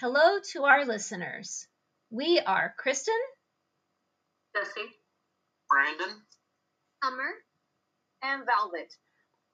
Hello 0.00 0.38
to 0.52 0.64
our 0.64 0.86
listeners. 0.86 1.68
We 2.08 2.40
are 2.40 2.74
Kristen, 2.78 3.20
Jesse, 4.56 4.88
Brandon, 5.68 6.22
Summer, 7.04 7.28
and 8.22 8.46
Velvet. 8.46 8.94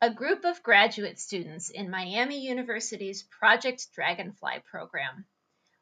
a 0.01 0.15
group 0.15 0.45
of 0.45 0.63
graduate 0.63 1.19
students 1.19 1.71
in 1.71 1.91
Miami 1.91 2.47
University's 2.47 3.25
Project 3.25 3.89
Dragonfly 3.93 4.63
program. 4.71 5.25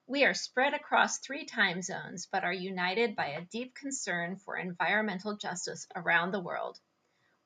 We 0.06 0.24
are 0.24 0.32
spread 0.32 0.72
across 0.72 1.18
three 1.18 1.44
time 1.44 1.82
zones 1.82 2.26
but 2.32 2.44
are 2.44 2.50
united 2.50 3.16
by 3.16 3.26
a 3.26 3.44
deep 3.44 3.74
concern 3.74 4.36
for 4.36 4.56
environmental 4.56 5.36
justice 5.36 5.86
around 5.94 6.30
the 6.30 6.40
world. 6.40 6.80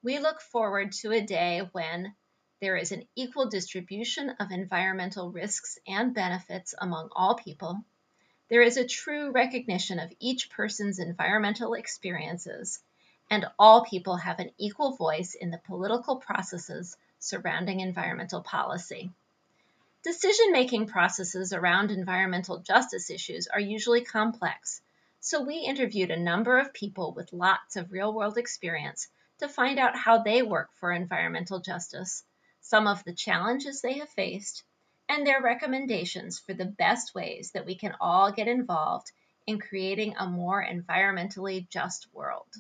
We 0.05 0.21
look 0.21 0.41
forward 0.41 0.93
to 1.01 1.11
a 1.11 1.21
day 1.21 1.69
when 1.73 2.15
there 2.61 2.77
is 2.77 2.91
an 2.91 3.07
equal 3.15 3.49
distribution 3.49 4.31
of 4.41 4.51
environmental 4.51 5.31
risks 5.31 5.79
and 5.87 6.13
benefits 6.13 6.75
among 6.77 7.09
all 7.15 7.37
people. 7.37 7.85
There 8.49 8.63
is 8.63 8.77
a 8.77 8.87
true 8.87 9.31
recognition 9.31 10.01
of 10.01 10.13
each 10.19 10.51
person's 10.51 10.99
environmental 10.99 11.75
experiences, 11.75 12.81
and 13.31 13.47
all 13.59 13.85
people 13.85 14.17
have 14.17 14.41
an 14.41 14.51
equal 14.59 14.97
voice 14.97 15.35
in 15.35 15.51
the 15.51 15.59
political 15.59 16.17
processes 16.17 16.97
surrounding 17.21 17.79
environmental 17.79 18.43
policy. 18.43 19.13
Decision 20.03 20.51
making 20.51 20.87
processes 20.87 21.53
around 21.53 21.91
environmental 21.91 22.59
justice 22.59 23.11
issues 23.11 23.47
are 23.47 23.61
usually 23.61 24.03
complex, 24.03 24.81
so 25.21 25.43
we 25.43 25.59
interviewed 25.59 26.11
a 26.11 26.19
number 26.19 26.59
of 26.59 26.73
people 26.73 27.13
with 27.13 27.33
lots 27.33 27.77
of 27.77 27.93
real 27.93 28.13
world 28.13 28.39
experience 28.39 29.09
to 29.39 29.49
find 29.49 29.79
out 29.79 29.97
how 29.97 30.23
they 30.23 30.43
work 30.43 30.71
for 30.75 30.91
environmental 30.91 31.61
justice, 31.61 32.25
some 32.61 32.87
of 32.87 33.03
the 33.05 33.15
challenges 33.15 33.81
they 33.81 33.99
have 33.99 34.09
faced, 34.11 34.65
and 35.09 35.27
their 35.27 35.41
recommendations 35.41 36.39
for 36.39 36.55
the 36.55 36.65
best 36.67 37.15
ways 37.15 37.53
that 37.53 37.67
we 37.67 37.75
can 37.75 37.95
all 38.01 38.31
get 38.33 38.49
involved 38.49 39.11
in 39.47 39.59
creating 39.59 40.15
a 40.17 40.27
more 40.27 40.63
environmentally 40.65 41.69
just 41.69 42.07
world. 42.13 42.53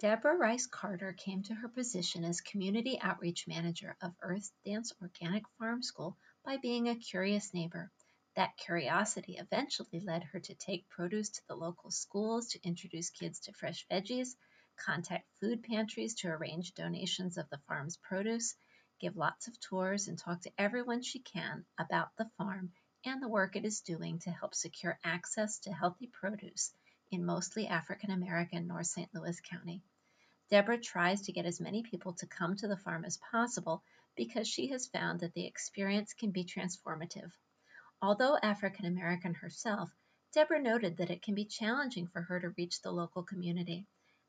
Deborah 0.00 0.36
Rice 0.36 0.66
Carter 0.66 1.12
came 1.12 1.42
to 1.44 1.54
her 1.54 1.68
position 1.68 2.24
as 2.24 2.40
Community 2.40 2.98
Outreach 3.00 3.46
Manager 3.46 3.96
of 4.02 4.12
Earth 4.22 4.50
Dance 4.64 4.92
Organic 5.00 5.44
Farm 5.58 5.82
School 5.82 6.16
by 6.44 6.56
being 6.56 6.88
a 6.88 6.96
curious 6.96 7.54
neighbor. 7.54 7.90
That 8.36 8.56
curiosity 8.56 9.36
eventually 9.38 10.00
led 10.00 10.24
her 10.24 10.40
to 10.40 10.54
take 10.54 10.88
produce 10.88 11.30
to 11.30 11.46
the 11.46 11.54
local 11.54 11.90
schools 11.90 12.48
to 12.48 12.62
introduce 12.64 13.10
kids 13.10 13.40
to 13.40 13.52
fresh 13.52 13.86
veggies, 13.90 14.34
contact 14.76 15.28
food 15.40 15.62
pantries 15.62 16.14
to 16.14 16.28
arrange 16.28 16.74
donations 16.74 17.38
of 17.38 17.48
the 17.50 17.58
farm's 17.68 17.96
produce, 17.96 18.54
give 19.00 19.16
lots 19.16 19.48
of 19.48 19.58
tours, 19.60 20.08
and 20.08 20.18
talk 20.18 20.40
to 20.40 20.52
everyone 20.58 21.02
she 21.02 21.18
can 21.18 21.64
about 21.78 22.16
the 22.16 22.30
farm 22.36 22.72
and 23.04 23.22
the 23.22 23.28
work 23.28 23.56
it 23.56 23.64
is 23.64 23.80
doing 23.80 24.18
to 24.20 24.30
help 24.30 24.54
secure 24.54 24.98
access 25.04 25.58
to 25.58 25.72
healthy 25.72 26.06
produce 26.06 26.72
in 27.10 27.24
mostly 27.24 27.66
African 27.66 28.10
American 28.10 28.66
North 28.66 28.86
St. 28.86 29.14
Louis 29.14 29.40
County. 29.40 29.82
Deborah 30.50 30.78
tries 30.78 31.22
to 31.22 31.32
get 31.32 31.46
as 31.46 31.60
many 31.60 31.82
people 31.82 32.12
to 32.14 32.26
come 32.26 32.56
to 32.56 32.68
the 32.68 32.76
farm 32.76 33.04
as 33.04 33.16
possible 33.16 33.82
because 34.16 34.48
she 34.48 34.68
has 34.68 34.86
found 34.86 35.20
that 35.20 35.34
the 35.34 35.46
experience 35.46 36.12
can 36.14 36.30
be 36.30 36.44
transformative. 36.44 37.30
Although 38.00 38.36
African 38.36 38.86
American 38.86 39.34
herself, 39.34 39.90
Deborah 40.32 40.60
noted 40.60 40.96
that 40.96 41.10
it 41.10 41.22
can 41.22 41.34
be 41.34 41.44
challenging 41.44 42.06
for 42.06 42.22
her 42.22 42.40
to 42.40 42.54
reach 42.56 42.82
the 42.82 42.92
local 42.92 43.22
community. 43.22 43.86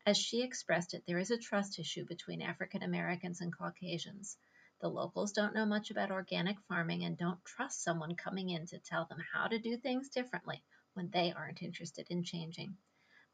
As 0.07 0.17
she 0.17 0.43
expressed 0.43 0.93
it, 0.93 1.03
there 1.07 1.17
is 1.17 1.31
a 1.31 1.37
trust 1.37 1.79
issue 1.79 2.05
between 2.05 2.43
African 2.43 2.83
Americans 2.83 3.41
and 3.41 3.51
Caucasians. 3.51 4.37
The 4.79 4.87
locals 4.87 5.31
don't 5.31 5.55
know 5.55 5.65
much 5.65 5.89
about 5.89 6.11
organic 6.11 6.59
farming 6.67 7.03
and 7.03 7.17
don't 7.17 7.43
trust 7.43 7.81
someone 7.81 8.15
coming 8.15 8.49
in 8.49 8.67
to 8.67 8.77
tell 8.77 9.05
them 9.05 9.17
how 9.33 9.47
to 9.47 9.57
do 9.57 9.77
things 9.77 10.09
differently 10.09 10.61
when 10.93 11.09
they 11.09 11.33
aren't 11.33 11.63
interested 11.63 12.05
in 12.11 12.23
changing. 12.23 12.77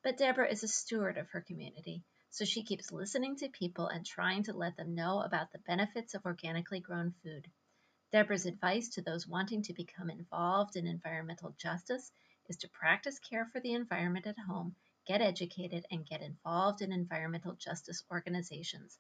But 0.02 0.16
Deborah 0.16 0.50
is 0.50 0.64
a 0.64 0.70
steward 0.70 1.18
of 1.18 1.30
her 1.32 1.42
community, 1.42 2.06
so 2.30 2.46
she 2.46 2.64
keeps 2.64 2.90
listening 2.90 3.36
to 3.38 3.50
people 3.50 3.88
and 3.88 4.06
trying 4.06 4.44
to 4.44 4.54
let 4.54 4.78
them 4.78 4.96
know 4.96 5.20
about 5.20 5.52
the 5.52 5.60
benefits 5.60 6.14
of 6.14 6.26
organically 6.26 6.80
grown 6.80 7.12
food. 7.22 7.52
Deborah's 8.14 8.46
advice 8.46 8.88
to 8.92 9.02
those 9.02 9.28
wanting 9.28 9.62
to 9.64 9.74
become 9.74 10.10
involved 10.10 10.78
in 10.78 10.88
environmental 10.88 11.54
justice 11.58 12.14
is 12.48 12.56
to 12.56 12.70
practice 12.70 13.20
care 13.20 13.46
for 13.48 13.60
the 13.60 13.74
environment 13.74 14.26
at 14.26 14.40
home, 14.40 14.78
get 15.08 15.22
educated, 15.22 15.86
and 15.92 16.06
get 16.06 16.22
involved 16.22 16.82
in 16.82 16.92
environmental 16.92 17.54
justice 17.54 18.04
organizations. 18.12 18.98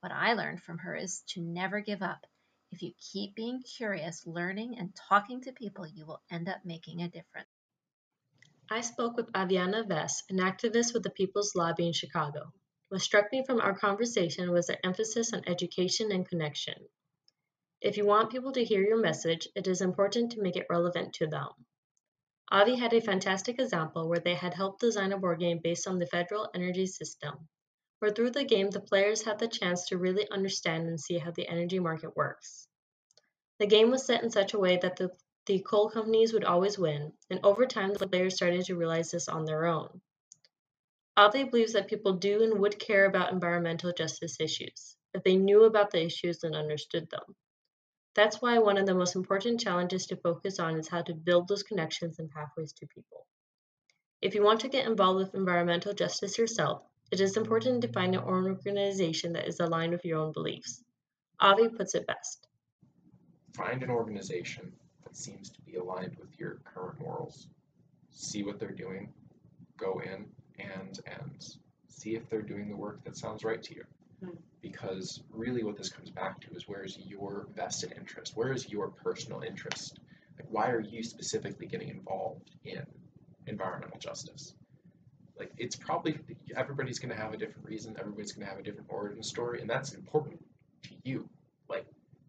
What 0.00 0.12
I 0.12 0.34
learned 0.34 0.62
from 0.62 0.78
her 0.78 0.94
is 0.94 1.22
to 1.28 1.40
never 1.40 1.80
give 1.80 2.02
up. 2.02 2.26
If 2.70 2.82
you 2.82 2.92
keep 2.98 3.34
being 3.34 3.62
curious, 3.62 4.26
learning, 4.26 4.78
and 4.78 4.94
talking 5.08 5.40
to 5.42 5.52
people, 5.52 5.86
you 5.86 6.06
will 6.06 6.22
end 6.30 6.48
up 6.48 6.64
making 6.64 7.02
a 7.02 7.08
difference. 7.08 7.48
I 8.70 8.80
spoke 8.80 9.16
with 9.16 9.32
Aviana 9.32 9.86
Vess, 9.86 10.22
an 10.30 10.38
activist 10.38 10.94
with 10.94 11.02
the 11.02 11.10
People's 11.10 11.54
Lobby 11.54 11.86
in 11.86 11.92
Chicago. 11.92 12.52
What 12.88 13.02
struck 13.02 13.30
me 13.30 13.44
from 13.44 13.60
our 13.60 13.78
conversation 13.78 14.50
was 14.50 14.66
their 14.66 14.84
emphasis 14.84 15.32
on 15.32 15.42
education 15.46 16.10
and 16.12 16.28
connection. 16.28 16.88
If 17.80 17.96
you 17.96 18.06
want 18.06 18.30
people 18.30 18.52
to 18.52 18.64
hear 18.64 18.82
your 18.82 19.00
message, 19.00 19.48
it 19.54 19.66
is 19.66 19.82
important 19.82 20.32
to 20.32 20.40
make 20.40 20.56
it 20.56 20.66
relevant 20.70 21.12
to 21.14 21.26
them. 21.26 21.48
Avi 22.50 22.76
had 22.76 22.92
a 22.92 23.00
fantastic 23.00 23.58
example 23.58 24.08
where 24.08 24.20
they 24.20 24.34
had 24.34 24.54
helped 24.54 24.80
design 24.80 25.12
a 25.12 25.18
board 25.18 25.40
game 25.40 25.58
based 25.58 25.88
on 25.88 25.98
the 25.98 26.06
federal 26.06 26.50
energy 26.54 26.86
system, 26.86 27.48
where 27.98 28.10
through 28.10 28.30
the 28.30 28.44
game 28.44 28.70
the 28.70 28.80
players 28.80 29.22
had 29.22 29.38
the 29.38 29.48
chance 29.48 29.88
to 29.88 29.98
really 29.98 30.28
understand 30.30 30.86
and 30.86 31.00
see 31.00 31.18
how 31.18 31.30
the 31.30 31.48
energy 31.48 31.78
market 31.78 32.14
works. 32.16 32.68
The 33.58 33.66
game 33.66 33.90
was 33.90 34.04
set 34.04 34.22
in 34.22 34.30
such 34.30 34.52
a 34.52 34.58
way 34.58 34.76
that 34.76 34.96
the, 34.96 35.10
the 35.46 35.60
coal 35.60 35.88
companies 35.88 36.32
would 36.32 36.44
always 36.44 36.78
win, 36.78 37.12
and 37.30 37.40
over 37.42 37.66
time 37.66 37.94
the 37.94 38.08
players 38.08 38.34
started 38.34 38.64
to 38.66 38.76
realize 38.76 39.10
this 39.10 39.28
on 39.28 39.44
their 39.44 39.66
own. 39.66 40.00
Avi 41.16 41.44
believes 41.44 41.72
that 41.74 41.88
people 41.88 42.14
do 42.14 42.42
and 42.42 42.60
would 42.60 42.78
care 42.78 43.06
about 43.06 43.32
environmental 43.32 43.92
justice 43.92 44.40
issues 44.40 44.96
if 45.14 45.22
they 45.22 45.36
knew 45.36 45.64
about 45.64 45.92
the 45.92 46.04
issues 46.04 46.42
and 46.42 46.56
understood 46.56 47.08
them. 47.08 47.36
That's 48.14 48.40
why 48.40 48.58
one 48.58 48.76
of 48.76 48.86
the 48.86 48.94
most 48.94 49.16
important 49.16 49.60
challenges 49.60 50.06
to 50.06 50.16
focus 50.16 50.60
on 50.60 50.76
is 50.78 50.88
how 50.88 51.02
to 51.02 51.14
build 51.14 51.48
those 51.48 51.64
connections 51.64 52.18
and 52.18 52.30
pathways 52.30 52.72
to 52.74 52.86
people. 52.86 53.26
If 54.22 54.34
you 54.34 54.42
want 54.42 54.60
to 54.60 54.68
get 54.68 54.86
involved 54.86 55.18
with 55.18 55.34
environmental 55.34 55.92
justice 55.92 56.38
yourself, 56.38 56.82
it 57.10 57.20
is 57.20 57.36
important 57.36 57.82
to 57.82 57.92
find 57.92 58.14
an 58.14 58.22
organization 58.22 59.32
that 59.34 59.48
is 59.48 59.60
aligned 59.60 59.92
with 59.92 60.04
your 60.04 60.18
own 60.18 60.32
beliefs. 60.32 60.82
Avi 61.40 61.68
puts 61.68 61.94
it 61.94 62.06
best. 62.06 62.46
Find 63.54 63.82
an 63.82 63.90
organization 63.90 64.72
that 65.02 65.16
seems 65.16 65.50
to 65.50 65.60
be 65.62 65.74
aligned 65.74 66.16
with 66.18 66.38
your 66.38 66.58
current 66.64 67.00
morals. 67.00 67.48
See 68.10 68.44
what 68.44 68.58
they're 68.58 68.70
doing, 68.70 69.12
go 69.76 70.00
in 70.00 70.26
and 70.58 70.98
and 71.06 71.56
see 71.88 72.14
if 72.14 72.28
they're 72.28 72.42
doing 72.42 72.68
the 72.68 72.76
work 72.76 73.02
that 73.04 73.16
sounds 73.16 73.44
right 73.44 73.62
to 73.62 73.74
you. 73.74 73.84
Because 74.60 75.22
really 75.30 75.62
what 75.62 75.76
this 75.76 75.90
comes 75.90 76.10
back 76.10 76.40
to 76.40 76.54
is 76.54 76.66
where 76.66 76.84
is 76.84 76.98
your 76.98 77.46
vested 77.54 77.92
interest? 77.96 78.32
Where 78.34 78.52
is 78.52 78.68
your 78.68 78.88
personal 78.88 79.42
interest? 79.42 80.00
Like 80.38 80.48
why 80.50 80.70
are 80.70 80.80
you 80.80 81.02
specifically 81.02 81.66
getting 81.66 81.88
involved 81.88 82.50
in 82.64 82.84
environmental 83.46 83.98
justice? 83.98 84.54
Like 85.38 85.52
it's 85.58 85.76
probably 85.76 86.18
everybody's 86.56 86.98
going 86.98 87.14
to 87.14 87.20
have 87.20 87.34
a 87.34 87.36
different 87.36 87.66
reason, 87.66 87.96
everybody's 87.98 88.32
going 88.32 88.46
to 88.46 88.50
have 88.50 88.60
a 88.60 88.62
different 88.62 88.88
origin 88.88 89.22
story 89.22 89.60
and 89.60 89.68
that's 89.68 89.92
important 89.92 90.42
to 90.84 90.90
you. 91.04 91.28
Like 91.68 91.86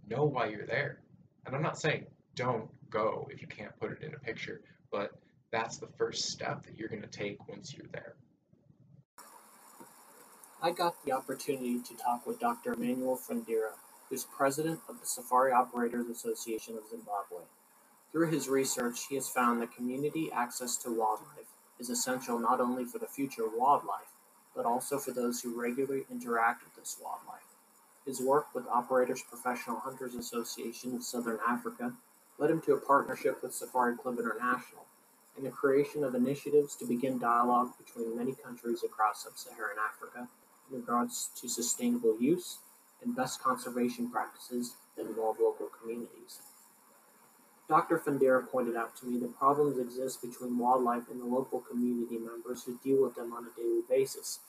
know 0.07 0.25
why 0.25 0.47
you're 0.47 0.65
there. 0.65 0.99
And 1.45 1.55
I'm 1.55 1.61
not 1.61 1.79
saying 1.79 2.05
don't 2.35 2.69
go 2.89 3.27
if 3.31 3.41
you 3.41 3.47
can't 3.47 3.77
put 3.79 3.91
it 3.91 4.03
in 4.03 4.13
a 4.13 4.19
picture, 4.19 4.61
but 4.91 5.11
that's 5.51 5.77
the 5.77 5.87
first 5.97 6.29
step 6.29 6.65
that 6.65 6.77
you're 6.77 6.89
going 6.89 7.01
to 7.01 7.07
take 7.07 7.47
once 7.47 7.73
you're 7.73 7.87
there. 7.91 8.15
I 10.65 10.71
got 10.71 11.05
the 11.05 11.11
opportunity 11.11 11.79
to 11.79 11.93
talk 11.93 12.25
with 12.25 12.39
Dr. 12.39 12.73
Emmanuel 12.73 13.15
Fundira, 13.15 13.73
who's 14.09 14.23
president 14.23 14.79
of 14.89 14.99
the 14.99 15.05
Safari 15.05 15.51
Operators 15.51 16.07
Association 16.07 16.75
of 16.75 16.89
Zimbabwe. 16.89 17.45
Through 18.11 18.31
his 18.31 18.49
research, 18.49 19.05
he 19.07 19.13
has 19.13 19.29
found 19.29 19.61
that 19.61 19.75
community 19.75 20.31
access 20.31 20.75
to 20.77 20.89
wildlife 20.89 21.53
is 21.77 21.91
essential 21.91 22.39
not 22.39 22.59
only 22.59 22.83
for 22.83 22.97
the 22.97 23.05
future 23.05 23.43
wildlife, 23.47 24.09
but 24.55 24.65
also 24.65 24.97
for 24.97 25.11
those 25.11 25.39
who 25.39 25.53
regularly 25.61 26.07
interact 26.09 26.63
with 26.63 26.75
this 26.75 26.97
wildlife. 26.99 27.45
His 28.03 28.19
work 28.19 28.47
with 28.55 28.65
Operators 28.65 29.21
Professional 29.21 29.81
Hunters 29.81 30.15
Association 30.15 30.95
of 30.95 31.03
Southern 31.03 31.37
Africa 31.47 31.93
led 32.39 32.49
him 32.49 32.61
to 32.61 32.73
a 32.73 32.81
partnership 32.81 33.43
with 33.43 33.53
Safari 33.53 33.95
Club 33.97 34.17
International 34.17 34.87
and 35.37 35.45
the 35.45 35.51
creation 35.51 36.03
of 36.03 36.15
initiatives 36.15 36.75
to 36.77 36.87
begin 36.87 37.19
dialogue 37.19 37.73
between 37.77 38.17
many 38.17 38.33
countries 38.33 38.83
across 38.83 39.25
sub 39.25 39.37
Saharan 39.37 39.77
Africa 39.77 40.27
in 40.69 40.77
regards 40.77 41.29
to 41.39 41.47
sustainable 41.47 42.17
use 42.19 42.59
and 43.03 43.15
best 43.15 43.41
conservation 43.41 44.09
practices 44.09 44.75
that 44.95 45.05
involve 45.05 45.37
local 45.39 45.67
communities. 45.67 46.39
Dr. 47.67 47.97
Fundira 47.97 48.47
pointed 48.47 48.75
out 48.75 48.95
to 48.97 49.07
me 49.07 49.17
that 49.19 49.37
problems 49.37 49.79
exist 49.79 50.21
between 50.21 50.57
wildlife 50.57 51.09
and 51.09 51.19
the 51.19 51.25
local 51.25 51.59
community 51.59 52.17
members 52.17 52.63
who 52.63 52.79
deal 52.83 53.01
with 53.01 53.15
them 53.15 53.33
on 53.33 53.45
a 53.45 53.59
daily 53.59 53.81
basis, 53.89 54.39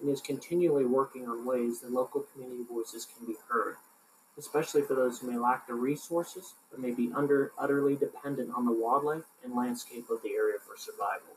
and 0.00 0.08
is 0.08 0.20
continually 0.20 0.84
working 0.84 1.28
on 1.28 1.44
ways 1.44 1.80
that 1.80 1.92
local 1.92 2.24
community 2.32 2.64
voices 2.68 3.06
can 3.06 3.26
be 3.26 3.36
heard. 3.48 3.76
especially 4.38 4.82
for 4.82 4.94
those 4.94 5.18
who 5.18 5.30
may 5.30 5.36
lack 5.36 5.66
the 5.66 5.74
resources 5.74 6.54
but 6.70 6.80
may 6.80 6.90
be 6.90 7.12
under, 7.14 7.52
utterly 7.58 7.96
dependent 7.96 8.50
on 8.54 8.64
the 8.64 8.72
wildlife 8.72 9.24
and 9.44 9.54
landscape 9.54 10.08
of 10.10 10.22
the 10.22 10.30
area 10.30 10.56
for 10.58 10.76
survival. 10.76 11.36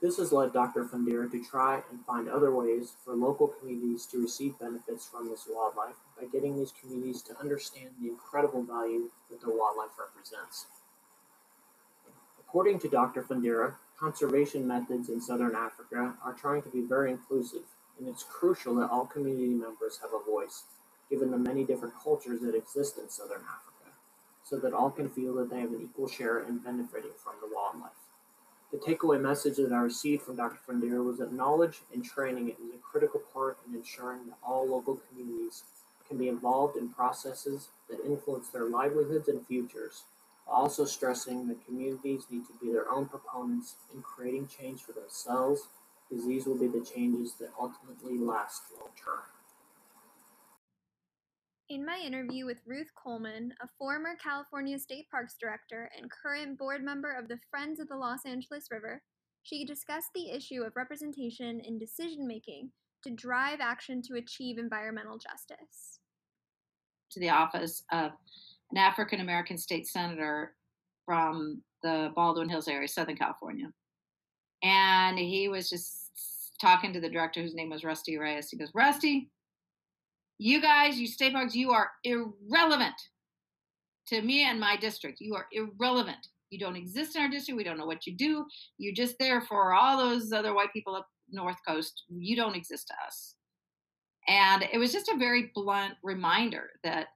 This 0.00 0.16
has 0.16 0.32
led 0.32 0.54
Dr. 0.54 0.84
Fundira 0.84 1.30
to 1.30 1.44
try 1.44 1.82
and 1.90 2.04
find 2.06 2.26
other 2.26 2.50
ways 2.50 2.94
for 3.04 3.14
local 3.14 3.48
communities 3.48 4.06
to 4.06 4.22
receive 4.22 4.58
benefits 4.58 5.06
from 5.06 5.28
this 5.28 5.46
wildlife 5.46 5.96
by 6.18 6.26
getting 6.26 6.56
these 6.56 6.72
communities 6.80 7.20
to 7.22 7.38
understand 7.38 7.90
the 8.00 8.08
incredible 8.08 8.62
value 8.62 9.10
that 9.30 9.42
their 9.42 9.54
wildlife 9.54 9.98
represents. 9.98 10.66
According 12.40 12.78
to 12.80 12.88
Dr. 12.88 13.22
Fundira, 13.22 13.74
conservation 13.98 14.66
methods 14.66 15.10
in 15.10 15.20
southern 15.20 15.54
Africa 15.54 16.14
are 16.24 16.32
trying 16.32 16.62
to 16.62 16.70
be 16.70 16.80
very 16.80 17.10
inclusive, 17.10 17.62
and 17.98 18.08
it's 18.08 18.22
crucial 18.22 18.74
that 18.76 18.90
all 18.90 19.04
community 19.04 19.52
members 19.52 19.98
have 20.00 20.10
a 20.14 20.30
voice, 20.30 20.64
given 21.10 21.30
the 21.30 21.36
many 21.36 21.62
different 21.62 21.94
cultures 22.02 22.40
that 22.40 22.54
exist 22.54 22.96
in 22.96 23.10
southern 23.10 23.42
Africa, 23.42 23.94
so 24.44 24.56
that 24.56 24.72
all 24.72 24.90
can 24.90 25.10
feel 25.10 25.34
that 25.34 25.50
they 25.50 25.60
have 25.60 25.72
an 25.72 25.82
equal 25.82 26.08
share 26.08 26.38
in 26.40 26.56
benefiting 26.58 27.12
from 27.22 27.34
the 27.42 27.54
wildlife. 27.54 27.59
The 28.72 28.78
takeaway 28.78 29.20
message 29.20 29.56
that 29.56 29.72
I 29.72 29.80
received 29.80 30.22
from 30.22 30.36
Dr. 30.36 30.60
Fundira 30.64 31.04
was 31.04 31.18
that 31.18 31.32
knowledge 31.32 31.80
and 31.92 32.04
training 32.04 32.50
is 32.50 32.72
a 32.72 32.78
critical 32.78 33.20
part 33.34 33.58
in 33.66 33.74
ensuring 33.74 34.26
that 34.28 34.38
all 34.44 34.64
local 34.64 35.00
communities 35.08 35.64
can 36.06 36.18
be 36.18 36.28
involved 36.28 36.76
in 36.76 36.88
processes 36.88 37.68
that 37.88 38.04
influence 38.04 38.48
their 38.48 38.68
livelihoods 38.68 39.28
and 39.28 39.44
futures, 39.44 40.04
while 40.44 40.62
also 40.62 40.84
stressing 40.84 41.48
that 41.48 41.66
communities 41.66 42.26
need 42.30 42.46
to 42.46 42.52
be 42.60 42.72
their 42.72 42.88
own 42.88 43.06
proponents 43.06 43.74
in 43.92 44.02
creating 44.02 44.46
change 44.46 44.82
for 44.82 44.92
themselves, 44.92 45.66
because 46.08 46.24
these 46.26 46.46
will 46.46 46.58
be 46.58 46.68
the 46.68 46.84
changes 46.84 47.34
that 47.34 47.50
ultimately 47.58 48.18
last 48.18 48.62
long 48.78 48.90
term. 48.96 49.22
In 51.70 51.86
my 51.86 52.02
interview 52.04 52.46
with 52.46 52.58
Ruth 52.66 52.88
Coleman, 53.00 53.54
a 53.62 53.68
former 53.78 54.16
California 54.20 54.76
State 54.76 55.08
Parks 55.08 55.36
director 55.40 55.88
and 55.96 56.10
current 56.10 56.58
board 56.58 56.82
member 56.82 57.12
of 57.12 57.28
the 57.28 57.38
Friends 57.48 57.78
of 57.78 57.86
the 57.86 57.94
Los 57.94 58.26
Angeles 58.26 58.66
River, 58.72 59.00
she 59.44 59.64
discussed 59.64 60.08
the 60.12 60.32
issue 60.32 60.64
of 60.64 60.72
representation 60.74 61.60
in 61.60 61.78
decision 61.78 62.26
making 62.26 62.72
to 63.04 63.10
drive 63.10 63.60
action 63.60 64.02
to 64.02 64.16
achieve 64.16 64.58
environmental 64.58 65.16
justice. 65.16 66.00
To 67.12 67.20
the 67.20 67.30
office 67.30 67.84
of 67.92 68.10
an 68.72 68.76
African 68.76 69.20
American 69.20 69.56
state 69.56 69.86
senator 69.86 70.56
from 71.06 71.62
the 71.84 72.10
Baldwin 72.16 72.48
Hills 72.48 72.66
area, 72.66 72.88
Southern 72.88 73.16
California. 73.16 73.68
And 74.64 75.16
he 75.16 75.46
was 75.46 75.70
just 75.70 76.10
talking 76.60 76.92
to 76.94 77.00
the 77.00 77.08
director, 77.08 77.40
whose 77.40 77.54
name 77.54 77.70
was 77.70 77.84
Rusty 77.84 78.16
Areias. 78.16 78.50
He 78.50 78.56
goes, 78.56 78.72
Rusty, 78.74 79.30
you 80.40 80.62
guys, 80.62 80.98
you 80.98 81.06
state 81.06 81.34
parks, 81.34 81.54
you 81.54 81.70
are 81.70 81.90
irrelevant 82.02 82.94
to 84.06 84.22
me 84.22 84.44
and 84.44 84.58
my 84.58 84.74
district. 84.74 85.20
You 85.20 85.34
are 85.34 85.46
irrelevant. 85.52 86.28
You 86.48 86.58
don't 86.58 86.76
exist 86.76 87.14
in 87.14 87.20
our 87.20 87.28
district. 87.28 87.58
We 87.58 87.62
don't 87.64 87.76
know 87.76 87.84
what 87.84 88.06
you 88.06 88.16
do. 88.16 88.46
You're 88.78 88.94
just 88.94 89.16
there 89.18 89.42
for 89.42 89.74
all 89.74 89.98
those 89.98 90.32
other 90.32 90.54
white 90.54 90.72
people 90.72 90.96
up 90.96 91.06
North 91.30 91.58
Coast. 91.68 92.04
You 92.08 92.36
don't 92.36 92.56
exist 92.56 92.86
to 92.88 92.94
us. 93.06 93.34
And 94.28 94.66
it 94.72 94.78
was 94.78 94.94
just 94.94 95.10
a 95.10 95.18
very 95.18 95.50
blunt 95.54 95.94
reminder 96.02 96.70
that 96.84 97.08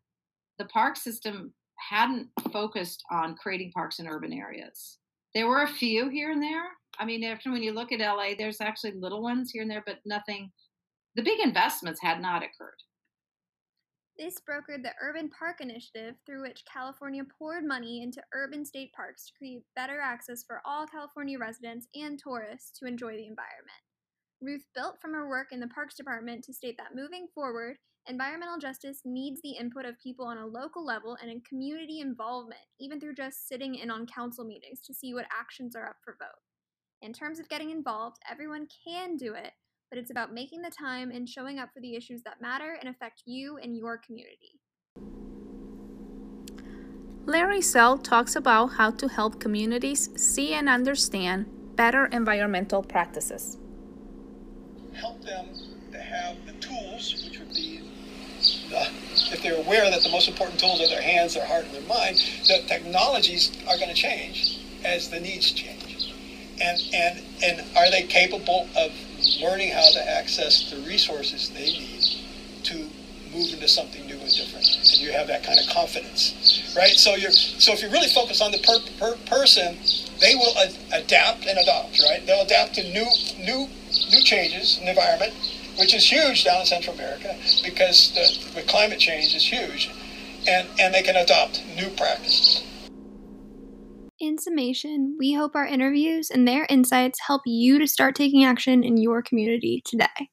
the 0.59 0.67
park 0.67 0.99
system 0.99 1.55
hadn't 1.79 2.29
focused 2.53 3.05
on 3.11 3.37
creating 3.37 3.73
parks 3.73 4.00
in 4.00 4.06
urban 4.06 4.35
areas. 4.35 4.99
There 5.35 5.49
were 5.49 5.62
a 5.62 5.69
few 5.69 6.11
here 6.11 6.31
and 6.31 6.43
there. 6.43 6.65
I 6.99 7.06
mean, 7.06 7.25
after 7.25 7.50
when 7.50 7.62
you 7.62 7.73
look 7.73 7.91
at 7.91 8.00
LA, 8.00 8.35
there's 8.37 8.61
actually 8.61 8.93
little 8.93 9.23
ones 9.23 9.50
here 9.50 9.62
and 9.62 9.70
there, 9.70 9.82
but 9.87 10.00
nothing. 10.05 10.53
The 11.15 11.23
big 11.23 11.41
investments 11.41 12.03
had 12.03 12.20
not 12.20 12.43
occurred. 12.43 12.75
This 14.17 14.39
brokered 14.39 14.85
the 14.85 14.95
Urban 15.03 15.29
Park 15.29 15.61
Initiative, 15.61 16.15
through 16.25 16.43
which 16.43 16.65
California 16.73 17.25
poured 17.25 17.65
money 17.65 18.01
into 18.01 18.23
urban 18.33 18.65
state 18.65 18.93
parks 18.93 19.27
to 19.27 19.33
create 19.37 19.65
better 19.75 20.01
access 20.01 20.45
for 20.45 20.61
all 20.65 20.87
California 20.87 21.37
residents 21.37 21.89
and 21.97 22.17
tourists 22.17 22.79
to 22.79 22.87
enjoy 22.87 23.17
the 23.17 23.27
environment. 23.27 23.83
Ruth 24.41 24.63
built 24.73 25.01
from 25.01 25.15
her 25.15 25.29
work 25.29 25.49
in 25.51 25.59
the 25.59 25.67
Parks 25.67 25.97
Department 25.97 26.45
to 26.45 26.53
state 26.53 26.77
that 26.79 26.95
moving 26.95 27.27
forward, 27.35 27.79
environmental 28.07 28.59
justice 28.59 29.01
needs 29.05 29.41
the 29.43 29.57
input 29.59 29.85
of 29.85 29.99
people 29.99 30.27
on 30.27 30.39
a 30.39 30.47
local 30.47 30.87
level 30.87 31.17
and 31.21 31.29
in 31.29 31.41
community 31.41 31.99
involvement, 31.99 32.61
even 32.79 33.01
through 33.01 33.15
just 33.15 33.49
sitting 33.49 33.75
in 33.75 33.91
on 33.91 34.07
council 34.07 34.45
meetings 34.45 34.81
to 34.83 34.95
see 34.95 35.13
what 35.13 35.27
actions 35.37 35.75
are 35.75 35.89
up 35.89 35.97
for 36.05 36.17
vote. 36.21 36.41
In 37.03 37.13
terms 37.13 37.41
of 37.41 37.49
getting 37.49 37.71
involved, 37.71 38.19
everyone 38.31 38.69
can 38.87 39.17
do 39.17 39.35
it, 39.35 39.53
but 39.94 40.00
it's 40.00 40.11
about 40.11 40.35
making 40.35 40.61
the 40.61 40.73
time 40.76 41.12
and 41.12 41.29
showing 41.29 41.61
up 41.61 41.73
for 41.73 41.79
the 41.79 41.94
issues 41.94 42.20
that 42.25 42.41
matter 42.41 42.76
and 42.81 42.88
affect 42.88 43.23
you 43.26 43.58
and 43.58 43.76
your 43.76 43.96
community. 43.96 44.58
Larry 47.26 47.61
Sell 47.61 47.96
talks 47.96 48.35
about 48.35 48.73
how 48.73 48.91
to 48.91 49.06
help 49.06 49.38
communities 49.38 50.11
see 50.17 50.52
and 50.52 50.69
understand 50.69 51.46
better 51.76 52.06
environmental 52.06 52.82
practices. 52.82 53.56
Help 54.94 55.23
them 55.23 55.46
to 55.93 55.99
have 55.99 56.44
the 56.44 56.55
tools, 56.55 57.25
which 57.25 57.38
would 57.38 57.55
be 57.55 57.81
the, 58.70 58.88
if 59.32 59.44
they're 59.44 59.64
aware 59.64 59.88
that 59.93 60.02
the 60.02 60.11
most 60.11 60.26
important 60.26 60.58
tools 60.58 60.81
are 60.81 60.88
their 60.88 61.02
hands, 61.02 61.35
their 61.35 61.46
heart, 61.46 61.67
and 61.67 61.73
their 61.73 61.82
mind, 61.82 62.17
the 62.49 62.64
technologies 62.67 63.52
are 63.69 63.76
going 63.76 63.91
to 63.91 63.94
change 63.94 64.58
as 64.85 65.08
the 65.11 65.20
needs 65.20 65.52
change. 65.52 66.12
And, 66.61 66.81
and, 66.93 67.23
and 67.44 67.76
are 67.76 67.93
they 67.93 68.02
capable 68.02 68.69
of 68.76 68.91
learning 69.41 69.71
how 69.71 69.91
to 69.93 70.11
access 70.11 70.71
the 70.71 70.76
resources 70.88 71.50
they 71.50 71.73
need 71.73 72.03
to 72.65 72.75
move 73.35 73.53
into 73.53 73.69
something 73.69 74.06
new 74.06 74.19
and 74.19 74.31
different. 74.32 74.65
And 74.65 74.99
you 75.00 75.12
have 75.12 75.26
that 75.26 75.43
kind 75.43 75.59
of 75.59 75.67
confidence, 75.75 76.73
right? 76.76 76.93
So 76.93 77.15
you're 77.15 77.32
so 77.32 77.73
if 77.73 77.82
you 77.82 77.88
really 77.91 78.09
focus 78.09 78.41
on 78.41 78.53
the 78.53 78.59
per, 78.59 78.79
per 78.99 79.17
person, 79.26 79.76
they 80.21 80.35
will 80.35 80.56
ad- 80.59 80.76
adapt 80.93 81.47
and 81.47 81.59
adopt, 81.59 82.00
right? 82.00 82.25
They'll 82.25 82.43
adapt 82.43 82.75
to 82.76 82.82
new 82.82 83.06
new 83.38 83.69
new 84.11 84.23
changes 84.23 84.79
in 84.79 84.85
the 84.85 84.91
environment, 84.91 85.35
which 85.79 85.94
is 85.94 86.11
huge 86.11 86.44
down 86.44 86.61
in 86.61 86.67
Central 86.67 86.94
America 86.94 87.37
because 87.65 88.12
the, 88.15 88.61
the 88.61 88.67
climate 88.67 89.00
change 89.00 89.35
is 89.35 89.44
huge, 89.44 89.91
and 90.47 90.69
and 90.79 90.94
they 90.94 91.03
can 91.03 91.17
adopt 91.17 91.62
new 91.77 91.91
practices. 91.91 92.62
In 94.25 94.38
summation, 94.38 95.17
we 95.19 95.35
hope 95.35 95.55
our 95.55 95.67
interviews 95.67 96.31
and 96.31 96.49
their 96.49 96.65
insights 96.71 97.21
help 97.26 97.43
you 97.44 97.79
to 97.79 97.87
start 97.87 98.15
taking 98.15 98.43
action 98.43 98.82
in 98.82 98.97
your 98.97 99.21
community 99.21 99.82
today. 99.85 100.31